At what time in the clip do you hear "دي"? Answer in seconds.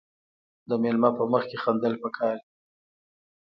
2.43-2.49